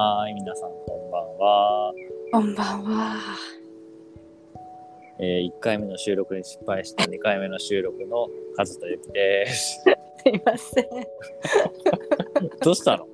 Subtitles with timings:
[0.00, 1.92] はい、皆さんこんばんは。
[2.30, 3.16] こんばんは。
[5.18, 9.82] えー、1回目の収録に失敗した2 回目の収録のカズとゆきです。
[9.82, 10.86] すいません。
[12.62, 13.08] どうしたの？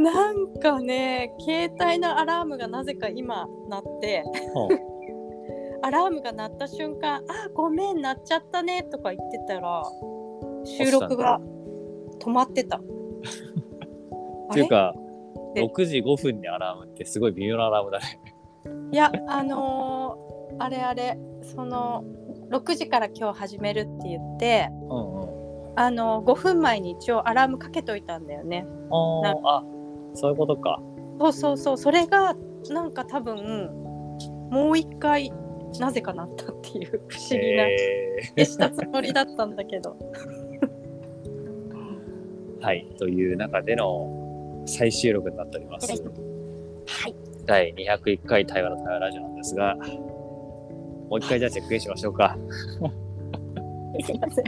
[0.02, 4.24] なんかね、携帯のアラームがなぜか今鳴って、
[5.82, 9.82] アラームが鳴った瞬間、あ、ごめん、鳴っちゃったねとか言ってたら、
[10.64, 11.42] 収録が
[12.20, 12.80] 止まってた。
[14.50, 14.94] っていうか、
[15.54, 18.20] で？6時5分にアラームってすごい微妙なアラームだね。
[18.92, 22.04] いや、あのーあれあれ、その、
[22.50, 25.38] 6時から今日始めるって言って、うんうん。
[25.76, 28.66] あの5分前に一応アラームかけといたんだよね。
[29.22, 29.62] なあ
[30.14, 30.80] そういうことか。
[31.20, 32.34] そうそうそうそれが
[32.68, 33.70] なんか多分
[34.50, 35.32] もう一回
[35.78, 37.76] なぜかなったっていう不思議なえ
[38.36, 44.17] 消したつもりだったんだけど、ー はい、という中での
[44.68, 45.90] 再収録になっております。
[45.90, 47.14] はい
[47.46, 52.36] 第201回対話の対話ラジオなんですが、もう一回じゃあチェックインしましょうか。
[54.04, 54.46] すいません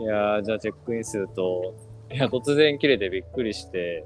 [0.00, 1.76] いやーじゃあチェックインすると、
[2.10, 4.04] いや、突然切れてびっくりして、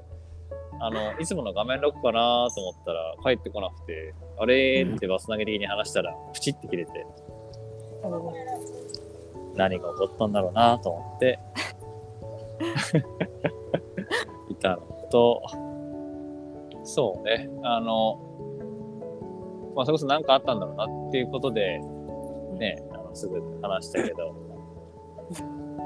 [0.79, 6.91] あの、いつもの画面ロックかなと思ったら帰ってこなくて、あれーってバス投げ的に話したら、プチって切れて、
[9.55, 11.39] 何が起こったんだろうなと思って、
[14.49, 15.41] いたのと、
[16.83, 18.19] そうね、あの、
[19.75, 21.79] まあ、それこそ何かあったんだろうなっていうことで、
[22.57, 24.35] ね、あのすぐ話したけど、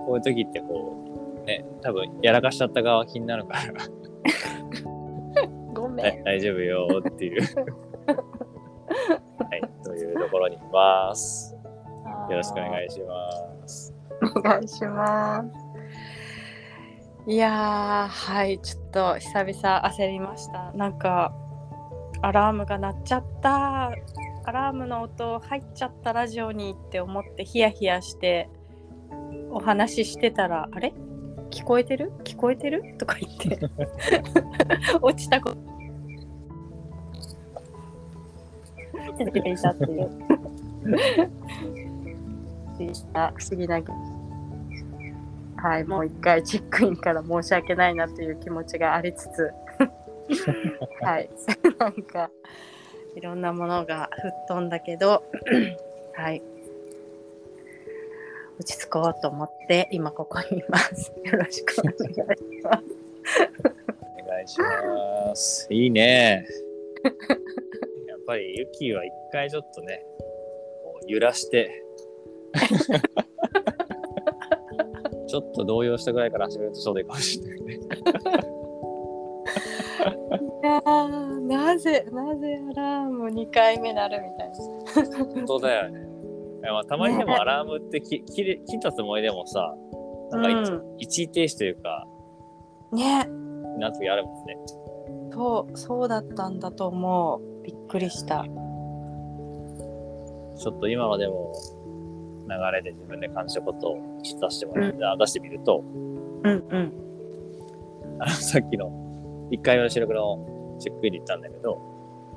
[0.06, 3.62] こういう時ってこう、ね、多分やらかしちゃった側気になるから、
[5.74, 7.42] ごめん、ね、大丈夫よっていう。
[8.08, 11.58] はい、というところにいます。
[12.30, 13.94] よろしくお願いします。
[14.36, 15.61] お願いします
[17.28, 20.72] いやはいちょっと久々焦りました。
[20.74, 21.34] なんか
[22.24, 23.92] アラームが鳴っちゃった。
[24.44, 28.50] アラームの音入っちゃったラジオにって思ってヒヤヒヤして
[29.52, 30.96] お話ししてたらあれ？
[31.52, 32.12] 聞こえてる？
[32.24, 32.96] 聞こえてる？
[32.98, 33.60] とか言って。
[35.00, 35.58] 落ちたこと。
[39.20, 40.10] 続けていたっていう。
[42.74, 43.80] 不思議な不思議な
[45.62, 49.52] はいもう一回チェックインから申し訳ないなという気持ちがありつつ。
[51.02, 51.30] はい。
[51.78, 52.32] なんか
[53.16, 55.24] いろんなものが吹っ飛んだけど
[56.14, 56.42] はい。
[58.60, 61.14] 落ち着こうと思って今ここにいます。
[61.26, 62.84] よろしくお願いします。
[64.20, 65.68] お願いします。
[65.70, 66.48] いいね。
[68.08, 70.04] やっぱりユキは一回ちょっとね、
[70.84, 71.84] こう揺らして、
[75.32, 77.74] ちょっと動揺したぐらいから始めるとちょうどいいかもしれないね。
[77.74, 77.78] い
[80.66, 84.52] やーなぜなぜアラーム2回目なるみたい
[85.10, 86.06] な本当だよね。
[86.64, 89.74] まあ、たまにでもアラームってき切れ切ったつもりでもさ、
[90.32, 90.50] なんか
[91.00, 92.06] 一,、一時停止というか、
[92.92, 93.26] ね
[93.80, 94.58] なる時あるもんね。
[95.34, 101.54] そうそうだったんだと思うびっくりしたちょっと今のでも
[102.48, 106.94] 流れで自分で感じたことを出してもらって、あ出してみると、うんうん。
[108.20, 111.80] あのさっきの1回目の収録のチェックインで言ったんだけど、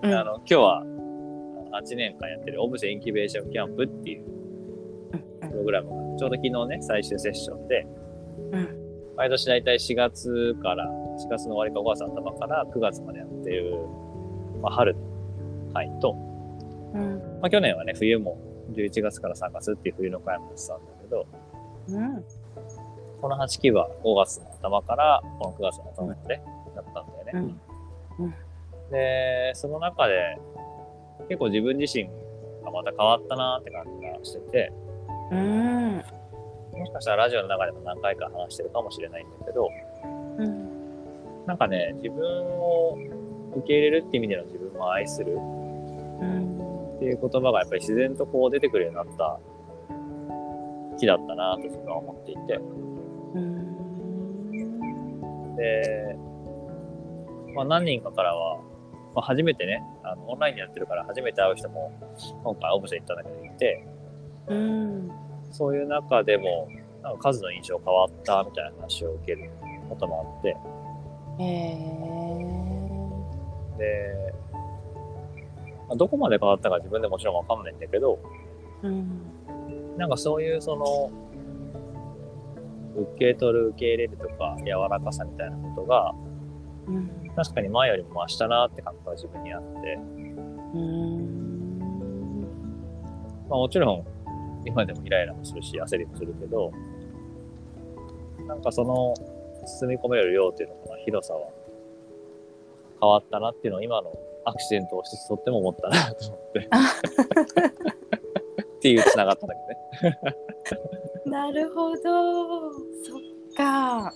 [0.02, 0.14] うん。
[0.14, 0.82] あの今日は
[1.82, 4.24] 8年間やってるオブジェインキュベーションキャンプっていう
[5.40, 7.86] プログラムがちょうど昨日ね最終セッションで
[8.52, 8.84] うん。
[9.16, 13.76] 毎年だいたい4月から4月の終わりか5月の頭から9月までやってる、
[14.60, 15.00] まあ、春の
[15.72, 16.16] 会と、
[16.94, 17.18] うん。
[17.40, 18.38] まあ、去年はね冬も
[18.72, 21.26] 11月から3月っていう冬の会もやってたんだけど
[21.88, 22.24] うん。
[23.20, 26.40] この8期は5月の頭からこの9月の頭まで
[26.74, 27.54] だったんだよね。
[28.18, 28.34] うん。
[28.90, 30.38] で、その中で
[31.28, 32.04] 結構自分自身
[32.64, 34.72] がまた変わったなって感じがしてて、
[35.32, 35.96] うん。
[36.72, 39.70] もしかしたらラジオの中でも何回か話してるかもしれないんだけど、
[40.38, 40.68] うん。
[41.46, 42.24] なんかね、自分
[42.58, 42.98] を
[43.56, 45.36] 受け入れるって意味での自分を愛するう
[46.24, 49.38] んっていう言葉がやっぱり自然とこう出てくるようになった
[50.98, 52.54] 日だったなと自分は思っていて、
[53.34, 53.74] うん
[55.56, 56.16] で、
[57.54, 58.58] まあ何人かからは、
[59.14, 61.92] まあ、初めてね、あのオンラインでやってるから初めて会う人も
[62.42, 63.86] 今回オブジェ行ったんだけどいて、
[64.48, 65.10] うん。
[65.50, 66.68] そういう中でも、
[67.02, 69.50] なんか数の印象変わったみたいな話を受ける
[69.88, 70.56] こともあって、
[71.38, 71.84] へえ
[73.78, 74.34] で、
[75.88, 78.18] まあどこまで変わったか自分でもちろんわかんないんだけど、
[78.82, 79.33] うん
[79.96, 81.10] なんかそういうその、
[82.96, 86.14] 受け取る受け入れるとか柔らかさみたいなことが
[86.86, 87.10] うん。
[87.34, 89.98] 確かに前よりも増したなって感覚が自分にあって、
[90.74, 91.44] うん。
[93.48, 94.04] まあ、もちろん
[94.66, 96.72] 今でもイライラもするし焦りもするけど
[98.46, 99.14] なんかその
[99.66, 101.50] 包み込める量っていうのかな広さは
[103.00, 104.10] 変わったなっていうのを今の
[104.46, 106.68] アクシデントを一つとっても思ったなと思って
[108.84, 110.36] っていうつながったんだけどね。
[111.24, 112.70] なるほど。
[112.70, 114.12] そっか。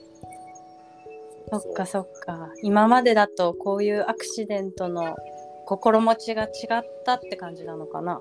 [1.51, 2.53] そっかそっか。
[2.63, 5.17] 今までだとこういうアクシデントの
[5.65, 6.49] 心持ちが違
[6.81, 8.21] ったって感じなのかな。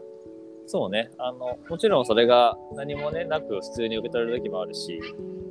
[0.68, 1.12] そうね。
[1.18, 5.02] あのもちろんそれが何もねなく普通に受け取れる時もあるし、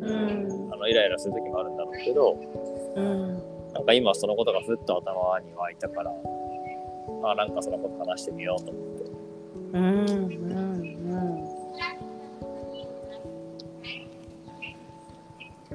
[0.01, 0.71] うん。
[0.73, 2.39] あのイライラする時もあるんだろうけど
[2.95, 3.35] うん。
[3.75, 6.11] なんか今そのことがふっと頭に湧いたから
[7.23, 8.96] あなんかそのこと話してみようと思って
[9.73, 9.83] うん。
[9.83, 10.27] うん。
[15.71, 15.75] う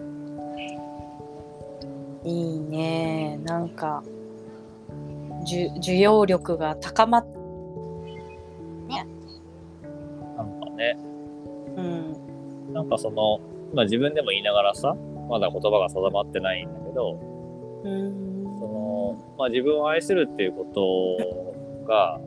[2.25, 2.27] ん。
[2.27, 3.69] いいねなん。
[3.69, 4.03] か
[5.43, 7.25] じゅ需要力が高まっ
[10.37, 10.59] なん。
[10.61, 10.97] かね
[11.77, 12.73] うん。
[12.73, 12.89] なん。
[12.89, 13.39] かその、
[13.73, 14.95] まあ自分でも言いながらさ、
[15.29, 16.73] まだ言葉が定まってないん。
[16.73, 17.19] だけど、
[17.83, 18.43] うん。
[18.59, 22.19] その、まあ自分を愛するっていうことが、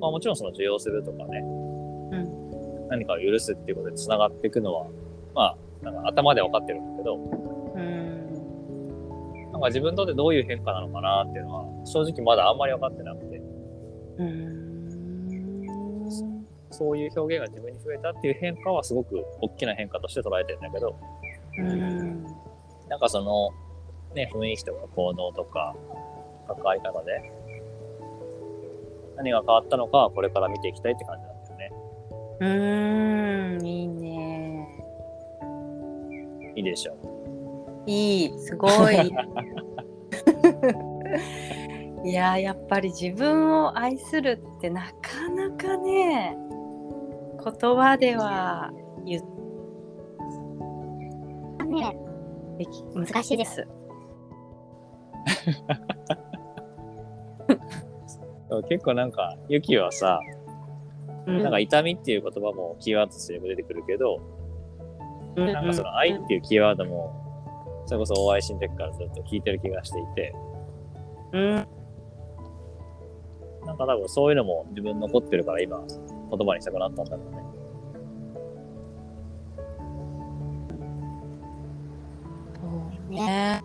[0.00, 2.88] まあもちろんその受容するとかね、うん。
[2.88, 4.86] 何かを許すっていうことで繋がっていくのは、
[5.34, 5.42] ま
[5.82, 9.52] あ、なんか頭で分かってるんだけど、うん。
[9.52, 13.42] なんか自分にとってどういう変化なのかなっていうのは、正直まだあんまり分かってなくて、
[14.18, 14.68] うん。
[16.70, 20.96] そういう表現が自分に増えたっていう変化はすごく大きな変化として捉えてるんだけど、
[21.58, 22.24] うん。
[22.88, 23.50] なんかその、
[24.14, 25.74] ね、雰囲気とか行動とか、
[26.46, 27.32] 関わり方で、
[29.18, 31.70] 何が変わったのかはこれから見ていきたいって感じなんだよね。
[32.40, 32.46] う
[33.60, 34.66] んいいね
[36.56, 36.96] いいでしょう。
[37.86, 38.94] いいすごい
[42.04, 46.36] いややっぱり自分を愛するってなかなかね
[47.42, 48.72] 言葉では
[49.04, 49.22] 言っ
[51.68, 51.96] ね、
[52.94, 53.66] 難しいです。
[58.68, 60.20] 結構なんか、ユキはさ、
[61.26, 61.42] うん。
[61.42, 64.20] なんか痛みっていう言葉もキーワードとしてよく出てくるけど、
[65.36, 65.52] うん。
[65.52, 70.34] なんかその愛っていうキーワードも、それこそ大愛心の時からずっと聞いてる気がしていて、
[71.32, 71.66] うん。
[73.66, 77.42] なんか多分そういうのも自分に残ってるから今言葉にしたくなったんだろうね。
[82.54, 82.66] そ
[83.10, 83.62] うね。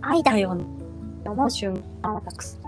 [0.00, 0.56] 愛だよ
[1.28, 2.62] だよね思う瞬間はたくさん。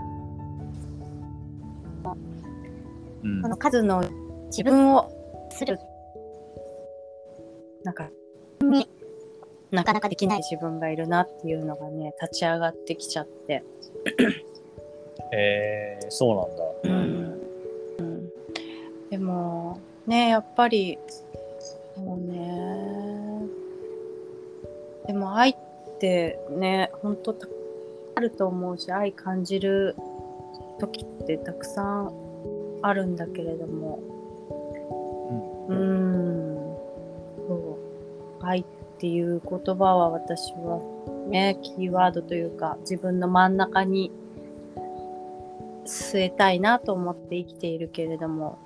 [3.23, 3.41] うん。
[3.41, 4.03] この数の
[4.47, 5.11] 自分を
[5.51, 5.79] する。
[7.83, 8.09] なんか
[8.61, 8.87] に
[9.71, 13.63] なかなかできない自分がいるなっていうのがね立ち上がってきちゃって。
[15.33, 16.99] えー、そうなんだ。
[17.99, 18.29] うん。
[19.09, 20.97] でもねやっぱり
[21.95, 23.47] そうね。
[25.07, 25.55] でも愛っ
[25.99, 27.35] てね本当あ
[28.21, 29.95] ると思うし愛感じる
[30.79, 32.11] 時ってたくさん
[32.81, 33.99] あるんだけれども。
[35.69, 36.55] うん。
[37.47, 37.77] そ
[38.41, 38.45] う。
[38.45, 38.65] 愛っ
[38.99, 40.79] ていう言葉は私は
[41.27, 44.11] ねキーワードというか自分の真ん中に
[45.85, 48.59] 据えたいなと思って生きているけれども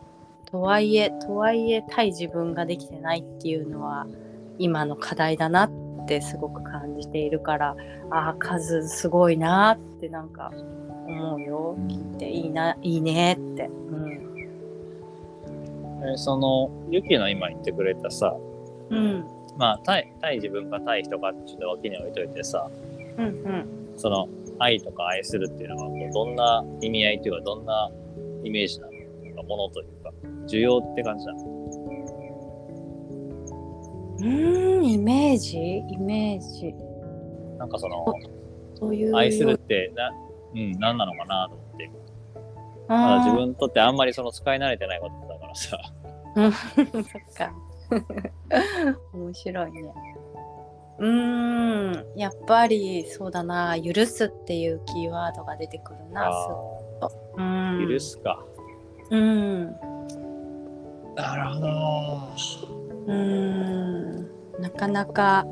[0.45, 4.07] とはいえとはいえ対自分ができてないっていうのは
[4.57, 5.71] 今の課題だなっ
[6.07, 7.75] てすごく感じているから
[8.09, 10.51] ああ数すごいなってなんか
[11.07, 11.75] 思うよ。
[11.87, 14.11] 聞いていいないいねって、うん。
[16.03, 18.35] えーその、ユキの今言ってくれたさ、
[18.89, 19.25] うん。
[19.57, 22.69] まあ、対、対自分か対人かってちょっと脇に置いといてさ、
[23.17, 23.65] うんうん。
[23.97, 24.27] その、
[24.59, 27.89] 愛とか愛するっていうのは、こうどんな意味合いっていうか、どんな
[28.43, 28.93] イメージなの
[29.35, 30.11] かものというか、
[30.47, 31.39] 需要って感じなの？
[34.17, 35.57] うーんイメージ？
[35.57, 36.73] イメージ
[37.57, 38.05] なんかその、
[38.75, 39.15] そういう。
[39.15, 40.11] 愛するってな、
[40.53, 41.91] うん、何なのかなと思って。
[42.87, 45.77] あまだー自分にとってあんまりその使い慣れてないことだからさ。
[46.35, 47.53] うんそっか。
[49.13, 49.93] 面白いね。
[50.97, 53.75] うーんやっぱりそうだな。
[53.81, 56.27] 許すっていうキーワードが出てくるなす
[57.01, 57.79] あうん。
[57.85, 58.43] ー許すか。
[59.09, 59.65] うん。
[61.15, 61.73] なるほど。
[63.07, 64.27] うん。
[64.59, 65.45] なかなか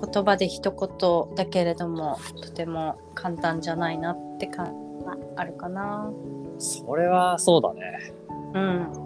[0.00, 4.66] 言葉で一言だけれどもとても簡単じゃないなって感
[5.00, 6.10] じはあるかな
[6.58, 8.14] それはそうだね。
[8.54, 9.04] うん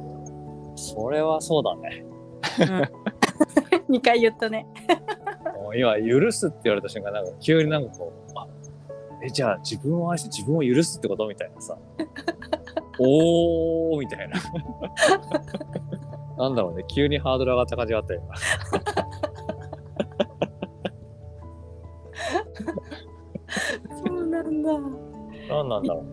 [0.77, 2.05] それはそうだね。
[3.91, 4.67] 2回言ったね。
[5.61, 8.47] もう今、許すって言われた瞬間、なんか急になんかこう、あ、
[9.25, 11.77] え、じゃあ自分を愛して自分を許すってことみたいなさ。
[13.01, 14.37] おーみたいな。
[16.37, 18.23] なんだろうね、急にハードル上がった感じがあったよ。
[25.49, 26.13] なんなんだろうね。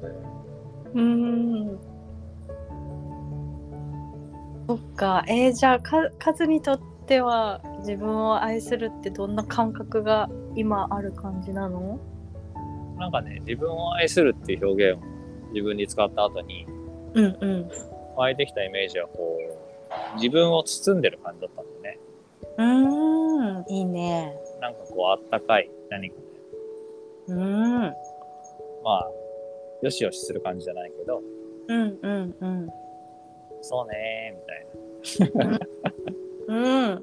[0.93, 1.01] うー
[1.73, 1.79] ん。
[4.67, 5.23] そっか。
[5.27, 11.99] えーじゃあかカズにとっては自分を愛するってどんな感覚が今ある感じなの？
[12.97, 15.05] なんかね、自分を愛するっていう表現を
[15.51, 16.65] 自分に使った後に、
[17.13, 17.69] うんうん。
[18.15, 19.37] 湧いてきたイメージはこ
[20.13, 21.99] う、自分を包んでる感じだったんだよね。
[22.57, 23.73] うーん。
[23.73, 24.33] いいね。
[24.61, 26.21] なんかこう、あったかい何かね、
[27.27, 27.93] うーん。
[28.83, 29.09] まあ、
[29.85, 31.21] よしよしする感じじゃないけど、
[31.67, 32.67] うんうんうん。
[33.61, 35.59] そうねー、みたいな。
[36.47, 36.55] う
[36.95, 37.01] ん。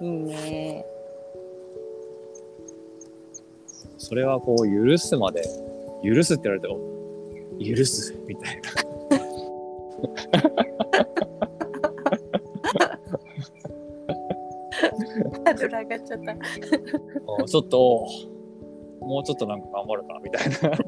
[0.00, 0.86] いいね。
[3.98, 5.42] それはこう、許すまで、
[6.02, 6.80] 許すって言われても、
[7.76, 8.70] 許す、みたいな。
[15.44, 16.32] ハードル上がっちゃった。
[17.42, 18.06] あちょっと、
[19.00, 20.78] もうちょっとなんか頑張るか、みたいな。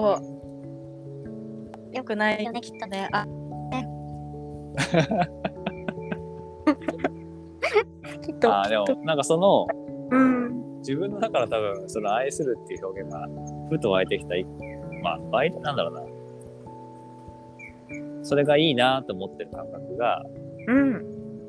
[0.00, 0.20] そ
[1.92, 3.08] うよくないよねきっとね。
[3.12, 3.24] あ、
[8.20, 8.52] きっと。
[8.52, 9.68] あーでも、なんかその、
[10.10, 10.78] うん。
[10.78, 13.28] 自分の中から多分、その愛するっていう表現が、
[13.70, 14.44] ふと湧いてきたい、
[15.02, 16.02] まあ、湧いてなんだろうな。
[18.22, 20.24] それがいいなと思ってる感覚が、
[20.66, 20.94] うん。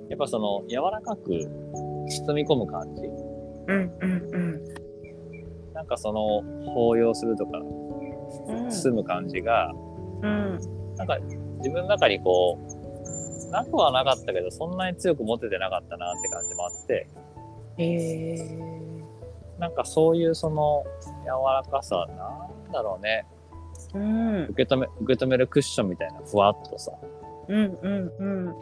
[0.09, 1.31] やっぱその、柔らかく
[2.07, 3.03] 包み込む感じ。
[3.67, 4.29] うんうん
[5.73, 7.84] なんかその、抱擁するとか、うん。
[8.69, 9.71] 包む感じが、
[10.21, 10.59] うん。
[10.95, 11.17] なんか
[11.57, 17.07] 自分の中にこう、なくはなかったけど、そんなに強く持ててなかったなって感じもあって、
[17.77, 18.75] へえ。
[19.59, 20.83] なんかそういうその
[21.23, 23.25] 柔らかさ、なんだろうね、
[23.93, 24.43] うん。
[24.49, 26.91] 受け止め、受け止めるクッションみたいな、ふわっとさ、
[27.47, 28.55] うんうんうん。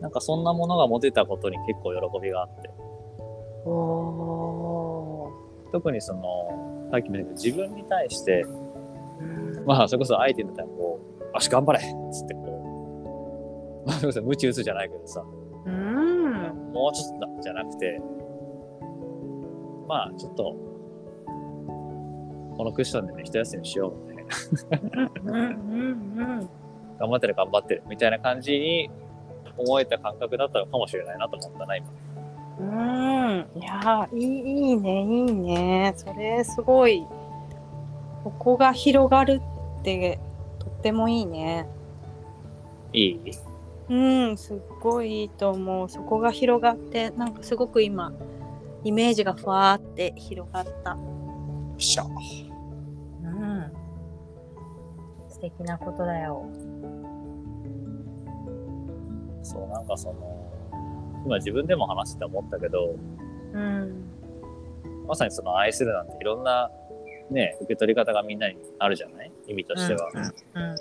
[0.00, 2.70] なんかそんなものが持てたことに結構喜びがあって、
[5.72, 8.67] 特にその、さっきも言ったけど、自分に対して、ー。
[9.68, 15.22] まあ、それこそ相手にだったらこう、足頑張れっつってこう、まあ、それこそ無知打つじゃないけどさ、
[15.66, 16.72] うん。
[16.72, 18.00] もうちょっとだ、じゃなくて、
[19.86, 20.56] まあ、ちょっと、
[22.56, 25.10] このクッションでね、一休みしようみたいな。
[26.98, 28.90] 頑張ってる、頑張ってる、みたいな感じに
[29.58, 31.86] 思えた感覚だったのかもしれないなと思ったな、今。
[32.58, 32.66] うん。
[33.54, 35.92] いやー、いいいいね、いいね。
[35.94, 37.06] それすごい。
[38.24, 39.42] ここが広がる
[39.78, 40.18] って、
[40.58, 41.66] とってもいいね。
[42.92, 43.20] いい？
[43.90, 43.96] う
[44.32, 45.88] ん、すっごいいいと思う。
[45.88, 48.12] そこが広がって、なんかすごく今、
[48.84, 50.90] イメージがふわーって広がった。
[50.90, 50.96] よ
[51.76, 52.04] っしゃ。
[52.04, 53.72] うん。
[55.28, 56.44] 素敵なことだよ。
[59.42, 60.52] そう、なんかその、
[61.24, 62.94] 今自分でも話してて思ったけど、
[63.52, 64.04] うん。
[65.06, 66.70] まさにその愛するなんていろんな
[67.30, 69.17] ね、受け取り方がみんなにあるじゃない？
[69.48, 70.10] 意味としては。
[70.14, 70.76] うんうん。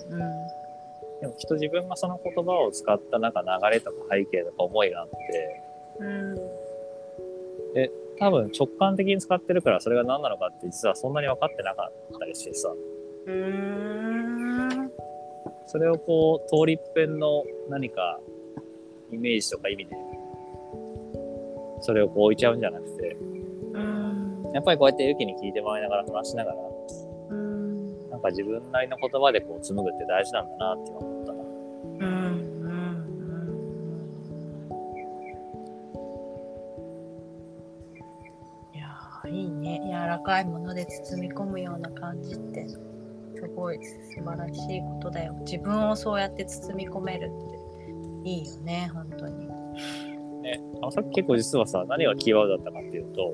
[1.22, 5.16] でもきっと自分がその言葉を使ったなんか流れとか背景とか思いがあって、
[6.00, 6.36] うん。
[8.20, 12.70] 多分直感的に使ってるからそれが何なのかって実はそんなに分かってなかったりしてさ、
[13.26, 13.34] うー
[14.84, 14.92] ん。
[15.68, 18.20] それをこう通りっぺんの何か
[19.12, 19.96] イメージとか意味で、
[21.82, 23.18] それをこう置いちゃうんじゃなくて、
[23.74, 24.52] うん。
[24.54, 26.67] やっぱりこうやってユキに聞いてもらいながら話しながら、うん。
[28.18, 31.40] なんか自分なりの言葉でこう紡ぐって大事なんだなって今思ったな。
[31.44, 32.48] うん。
[38.74, 39.82] いやーいいね。
[39.86, 42.80] 柔らかいもので包み込むような感じってす
[43.56, 45.34] ごい素晴らしいことだよ。
[45.46, 47.58] 自分をそうやって包み込めるって。
[48.24, 49.48] いいよね本当に。
[50.42, 53.34] ね、あのさっき結構実はさ、何がキーワードだったかっていうと、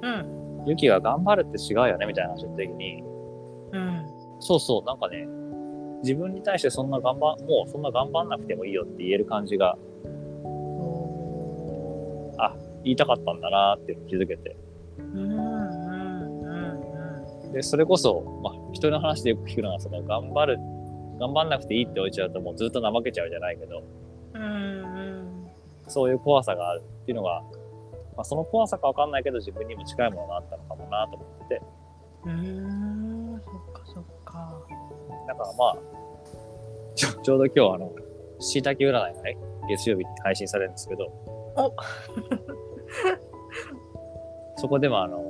[0.00, 0.42] うん。
[0.66, 3.02] ユキが頑張るって違うよねみたいな話の時に、
[3.72, 4.01] うん
[4.42, 5.26] そうそう、なんかね、
[6.02, 9.78] 自分に対してそんな頑張、もうそんな頑張んなくてもいいよって言える感じが、
[12.38, 14.56] あ、言いたかったんだなっていうのを気づけて。
[17.52, 20.58] で、それこそ、まあ、人の話でよく聞くのは、その、頑張る、
[21.20, 23.84] 頑張んなくていいって置いちゃうともうずっと怠けちゃうじゃないけど、
[25.86, 27.42] そういう怖さがあるっていうのが、
[28.16, 31.62] まあ、その怖さかわかんないけど自分にも近いものがあったのかもなと思ってて、
[34.32, 34.58] か。
[35.28, 35.76] だからまあ、
[36.94, 37.92] ちょちょうど今日あの、
[38.38, 39.36] しいたけ占いがね、
[39.68, 41.06] 月曜日に配信されるんですけど、
[41.56, 41.72] お。
[44.56, 45.22] そこでもあの、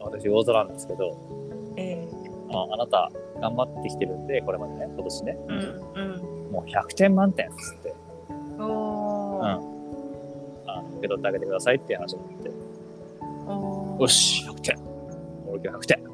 [0.00, 1.16] 私、魚座なんですけど、
[1.76, 2.08] え
[2.50, 3.10] ああなた
[3.40, 6.52] 頑張ってきてるんで、これまでね、今年ね、ー、うん。
[6.52, 7.94] もう100点満点っつって、
[8.58, 8.70] うん。
[8.70, 9.46] おー。
[10.66, 12.50] あの受け取ってあげてくださいっていう話になって、
[13.46, 14.00] おー。
[14.00, 14.78] よし、100点。
[15.46, 16.07] 俺今日100点。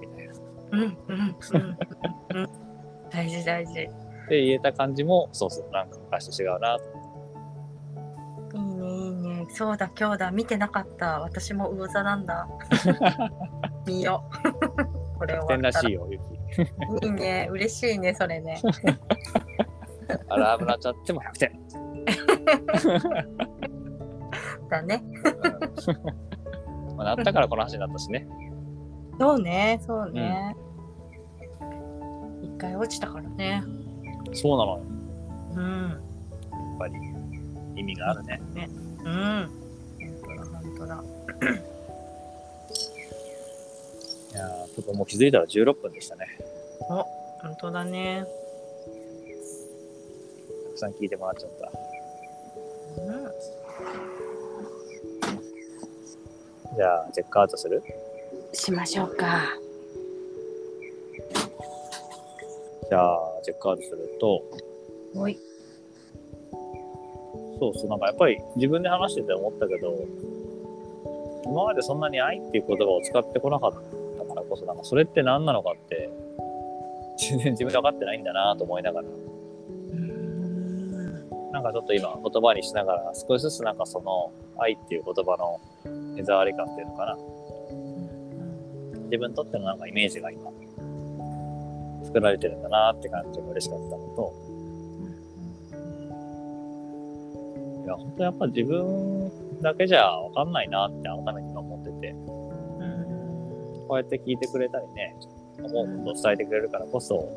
[0.74, 1.36] うんうん
[2.34, 2.48] うん。
[3.10, 3.74] 大事大事。
[3.74, 3.88] で、
[4.28, 6.84] 言えた感じも、そうそう、なんか昔と違うなと。
[8.56, 9.46] いいねいいね。
[9.50, 11.20] そうだ今日だ見てなかった。
[11.20, 12.48] 私も魚座なんだ。
[13.86, 14.24] 見よ。
[15.18, 15.80] これ100終わったら。
[15.80, 17.04] しいよ、ゆき。
[17.04, 18.60] いいね嬉しいねそれね。
[20.28, 21.52] アラームなっちゃっても100点。
[24.70, 25.02] だね。
[25.14, 28.26] うんまあ、なったからこの話になったしね。
[29.18, 30.56] そうねそうね。
[32.64, 33.62] 一、回落ちたからね。
[34.32, 34.84] そうなのよ。
[35.56, 36.94] うんやっぱり
[37.76, 38.40] 意味があるね。
[39.04, 39.50] うん。
[40.62, 41.04] 本当だ本
[44.32, 46.26] いやーちょっともう気づいたら16分でしたね。
[46.88, 47.06] 当だ。
[47.42, 48.24] 本当だね。
[50.66, 51.70] たくさん聞いてもらっちゃった。
[53.02, 53.04] う
[56.72, 56.76] ん。
[56.76, 57.80] じゃあ、チェックアウトする？
[58.52, 59.42] しましょうか。
[62.94, 64.40] じゃあ、チェックアウトすると、
[65.16, 65.36] おい。
[67.58, 69.98] そうそう、なんかやっぱり自分で話してて思ったけど、
[71.44, 73.78] 今までそんなに愛っていう言葉を使ってこなかった
[74.24, 76.08] からこそ、なんかそれって何なのかって、
[77.18, 79.10] 全然自分で分かってないんだなと思いながら、う
[79.96, 81.30] ん。
[81.50, 85.60] なんかちょっと今言葉にしながら、少しずつなんかその愛っていう言葉の
[86.14, 87.18] 手触り感っていうのかな、
[89.06, 90.48] 自分にとってのなんかイメージが今、
[92.04, 94.32] 作られてるんだなって感じが嬉しかったのと、
[97.84, 102.14] いや、本当やっぱ自分だけじゃわかんないなって改めて今思ってて、
[103.88, 105.16] こうやって聞いてくれたりね、
[105.62, 107.28] 思うことを伝えてくれるからこそ、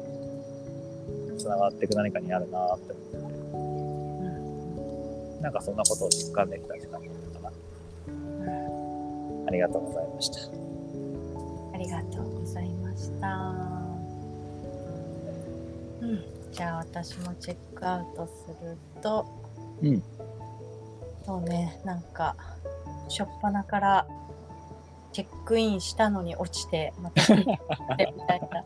[1.38, 3.32] 繋がっていく何かにあるなって思っ
[5.38, 7.02] て、なんかそんなことを実感できた時間だっ
[7.34, 7.58] たかな。
[9.48, 10.40] ありがとうございました。
[11.74, 13.67] ありがとうございました。
[16.08, 16.52] うん。
[16.52, 19.26] じゃあ私もチェックアウトすると、
[19.82, 20.04] うん。
[21.26, 22.36] そうね、なんか、
[23.10, 24.08] しょっぱなから
[25.12, 27.52] チェックインしたのに落ちて、またみた
[28.36, 28.64] いな。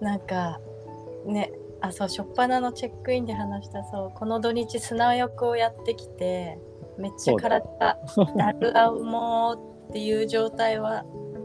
[0.00, 0.60] なんか、
[1.24, 1.50] ね、
[1.80, 6.58] あ、そう、しょっぱなのチェックインで話した、そう、この土日砂浴をやってきて、
[6.98, 7.96] めっちゃ体が
[8.36, 9.52] だるあも
[9.86, 11.04] うっていう状態は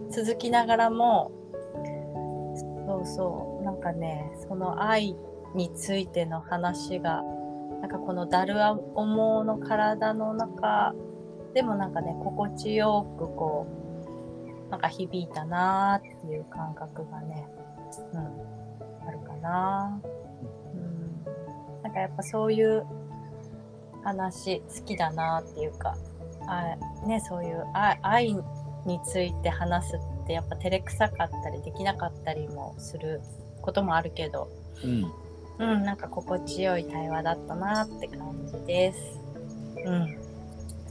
[0.10, 1.32] 続きながらも、
[2.88, 3.53] そうそう、
[3.84, 5.16] かね、その愛
[5.54, 7.22] についての話が、
[7.82, 10.96] なんかこのだるあ思うの体の中
[11.54, 13.68] でもなんかね、心地よくこ
[14.68, 17.48] う、なんか響いたなーっていう感覚がね、
[18.14, 20.02] うん、あるかな。
[20.74, 22.86] うん、なんかやっぱそういう
[24.04, 25.96] 話好きだなっていうか、
[26.48, 27.64] あね、そういう
[28.02, 28.34] 愛
[28.86, 33.22] について話すってやっぱ照れくさかったりできなかったりもする
[33.64, 34.50] こともあるけど、
[34.84, 35.12] うん。
[35.60, 39.20] うん、なんか心地よい対話だったなって感じです。
[39.86, 40.18] うん。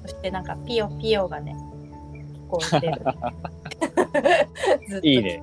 [0.03, 1.55] そしてなんかピヨピヨがね、
[2.35, 3.03] 聞こえてる。
[4.89, 5.43] ずっといいね。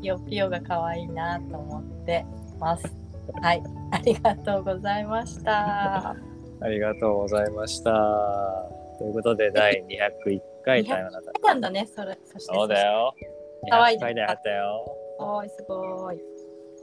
[0.00, 2.24] ピヨピヨが可愛いなと思って
[2.58, 2.92] ます。
[3.40, 6.16] はい、ありがとうございました。
[6.60, 7.90] ありがとうございました。
[8.98, 12.18] ということで、第201回タイムナタなんだね、それ。
[12.24, 12.84] そしてそうだ。
[12.86, 13.14] よ。
[13.68, 15.01] 可愛い200回であったよ。
[15.18, 16.20] おーい、すごい。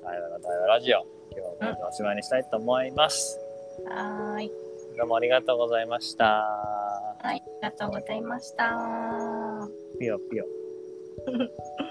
[0.04, 1.06] タイムナタラジオ。
[1.32, 3.40] 今日はこれでおしまいにしたいと思います。
[3.88, 4.52] はーい。
[4.98, 6.26] どうもありがとうございました。
[6.26, 9.68] はい、ありがとうございました。
[10.00, 10.46] ピヨピヨ。